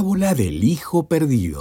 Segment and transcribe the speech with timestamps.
[0.00, 1.60] Parábola del Hijo Perdido.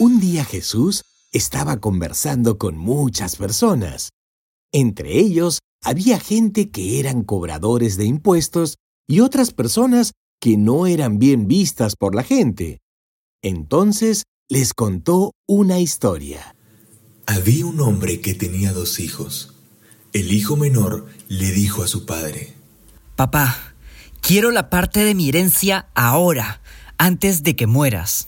[0.00, 4.10] Un día Jesús estaba conversando con muchas personas.
[4.72, 11.20] Entre ellos había gente que eran cobradores de impuestos y otras personas que no eran
[11.20, 12.80] bien vistas por la gente.
[13.40, 16.56] Entonces les contó una historia.
[17.26, 19.54] Había un hombre que tenía dos hijos.
[20.12, 22.52] El hijo menor le dijo a su padre,
[23.14, 23.65] Papá,
[24.26, 26.60] Quiero la parte de mi herencia ahora,
[26.98, 28.26] antes de que mueras.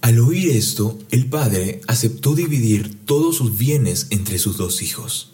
[0.00, 5.32] Al oír esto, el padre aceptó dividir todos sus bienes entre sus dos hijos.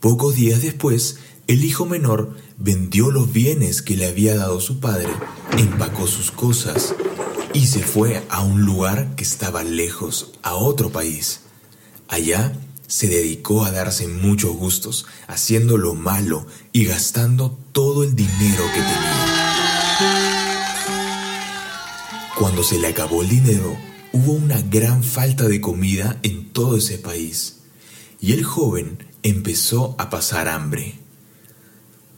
[0.00, 5.08] Pocos días después, el hijo menor vendió los bienes que le había dado su padre,
[5.56, 6.94] empacó sus cosas
[7.54, 11.40] y se fue a un lugar que estaba lejos, a otro país.
[12.08, 12.52] Allá
[12.92, 18.80] se dedicó a darse muchos gustos, haciendo lo malo y gastando todo el dinero que
[18.82, 20.12] tenía.
[22.38, 23.74] Cuando se le acabó el dinero,
[24.12, 27.60] hubo una gran falta de comida en todo ese país,
[28.20, 30.98] y el joven empezó a pasar hambre.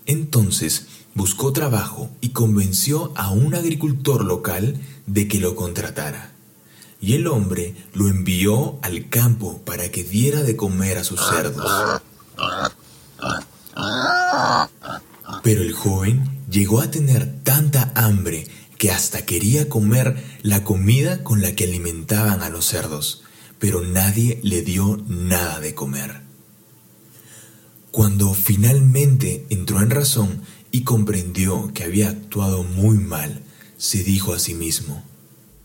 [0.06, 6.33] Entonces buscó trabajo y convenció a un agricultor local de que lo contratara.
[7.00, 12.00] Y el hombre lo envió al campo para que diera de comer a sus cerdos.
[15.42, 18.46] Pero el joven llegó a tener tanta hambre
[18.78, 23.22] que hasta quería comer la comida con la que alimentaban a los cerdos,
[23.58, 26.22] pero nadie le dio nada de comer.
[27.90, 33.42] Cuando finalmente entró en razón y comprendió que había actuado muy mal,
[33.76, 35.04] se dijo a sí mismo,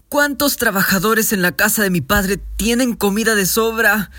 [0.10, 4.10] ¿Cuántos trabajadores en la casa de mi padre tienen comida de sobra,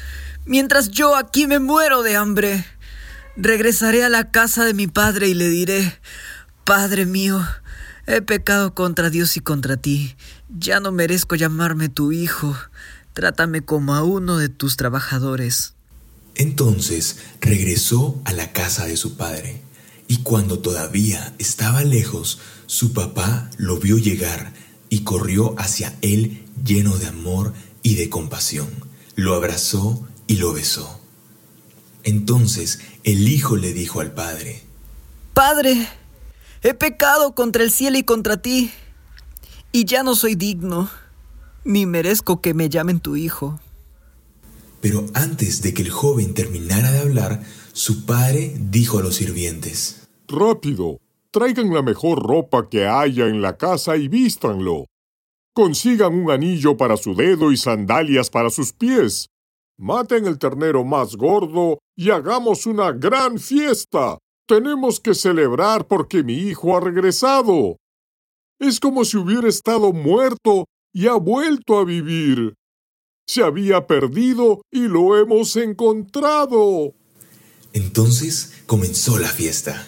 [0.46, 2.64] mientras yo aquí me muero de hambre?
[3.36, 5.98] Regresaré a la casa de mi padre y le diré,
[6.64, 7.44] Padre mío,
[8.06, 10.14] he pecado contra Dios y contra ti,
[10.48, 12.56] ya no merezco llamarme tu hijo,
[13.12, 15.74] trátame como a uno de tus trabajadores.
[16.36, 19.60] Entonces regresó a la casa de su padre,
[20.06, 24.52] y cuando todavía estaba lejos, su papá lo vio llegar
[24.90, 28.68] y corrió hacia él lleno de amor y de compasión.
[29.14, 31.00] Lo abrazó y lo besó.
[32.02, 34.62] Entonces el hijo le dijo al padre,
[35.32, 35.88] Padre,
[36.62, 38.70] he pecado contra el cielo y contra ti,
[39.72, 40.90] y ya no soy digno,
[41.64, 43.60] ni merezco que me llamen tu hijo.
[44.80, 50.08] Pero antes de que el joven terminara de hablar, su padre dijo a los sirvientes,
[50.26, 50.98] Rápido,
[51.32, 54.86] Traigan la mejor ropa que haya en la casa y vístanlo.
[55.54, 59.28] Consigan un anillo para su dedo y sandalias para sus pies.
[59.78, 64.18] Maten el ternero más gordo y hagamos una gran fiesta.
[64.46, 67.76] Tenemos que celebrar porque mi hijo ha regresado.
[68.58, 72.54] Es como si hubiera estado muerto y ha vuelto a vivir.
[73.26, 76.92] Se había perdido y lo hemos encontrado.
[77.72, 79.86] Entonces comenzó la fiesta.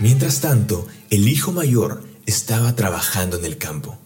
[0.00, 3.98] Mientras tanto, el hijo mayor estaba trabajando en el campo,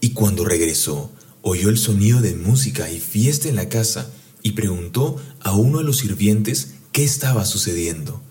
[0.00, 4.10] y cuando regresó, oyó el sonido de música y fiesta en la casa,
[4.42, 8.22] y preguntó a uno de los sirvientes qué estaba sucediendo.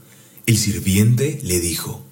[0.46, 2.04] El sirviente le dijo,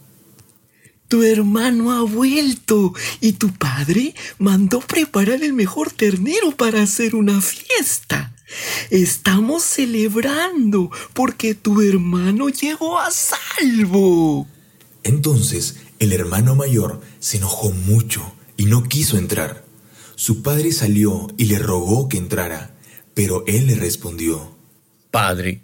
[1.07, 7.41] Tu hermano ha vuelto y tu padre mandó preparar el mejor ternero para hacer una
[7.41, 8.35] fiesta.
[8.89, 14.47] Estamos celebrando porque tu hermano llegó a salvo.
[15.03, 19.63] Entonces el hermano mayor se enojó mucho y no quiso entrar.
[20.15, 22.75] Su padre salió y le rogó que entrara,
[23.13, 24.55] pero él le respondió,
[25.11, 25.61] Padre,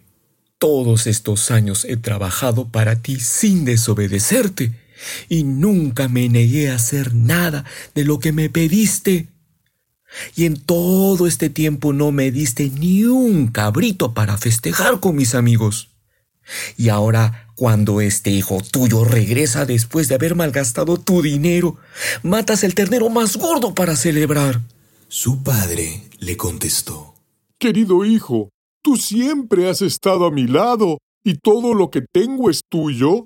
[0.60, 4.74] todos estos años he trabajado para ti sin desobedecerte
[5.30, 7.64] y nunca me negué a hacer nada
[7.96, 9.28] de lo que me pediste.
[10.36, 15.36] Y en todo este tiempo no me diste ni un cabrito para festejar con mis
[15.36, 15.90] amigos.
[16.78, 21.78] Y ahora, cuando este hijo tuyo regresa después de haber malgastado tu dinero,
[22.24, 24.62] matas el ternero más gordo para celebrar.
[25.10, 27.16] Su padre le contestó.
[27.60, 28.50] Querido hijo,
[28.82, 33.26] tú siempre has estado a mi lado y todo lo que tengo es tuyo.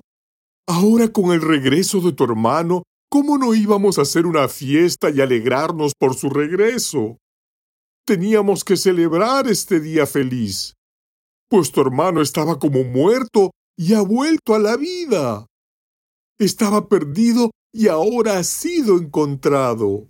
[0.66, 5.20] Ahora con el regreso de tu hermano, ¿cómo no íbamos a hacer una fiesta y
[5.20, 7.18] alegrarnos por su regreso?
[8.06, 10.76] Teníamos que celebrar este día feliz,
[11.50, 15.46] pues tu hermano estaba como muerto y ha vuelto a la vida.
[16.38, 20.08] Estaba perdido y ahora ha sido encontrado.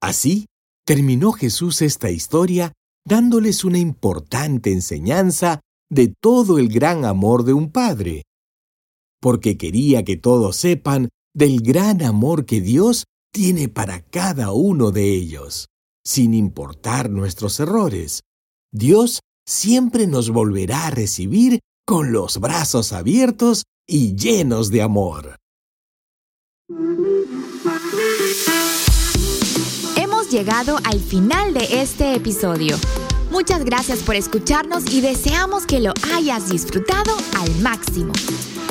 [0.00, 0.46] Así
[0.86, 2.72] terminó Jesús esta historia
[3.06, 8.22] dándoles una importante enseñanza de todo el gran amor de un padre,
[9.20, 15.12] porque quería que todos sepan del gran amor que Dios tiene para cada uno de
[15.12, 15.66] ellos.
[16.04, 18.22] Sin importar nuestros errores,
[18.72, 25.36] Dios siempre nos volverá a recibir con los brazos abiertos y llenos de amor.
[29.96, 32.76] Hemos llegado al final de este episodio.
[33.34, 38.12] Muchas gracias por escucharnos y deseamos que lo hayas disfrutado al máximo.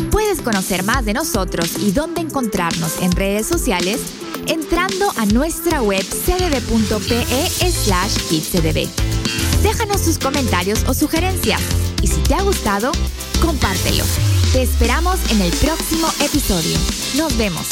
[0.10, 4.00] Puedes conocer más de nosotros y dónde encontrarnos en redes sociales
[4.48, 8.88] entrando a nuestra web cdb.pe slash kidscdb.
[9.64, 11.62] Déjanos tus comentarios o sugerencias
[12.02, 12.94] y si te ha gustado,
[13.42, 14.06] compártelo.
[14.54, 16.78] Te esperamos en el próximo episodio.
[17.18, 17.68] Nos vemos.